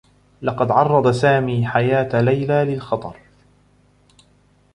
[0.41, 3.15] لقد عرّض سامي حياة ليلى للخطر.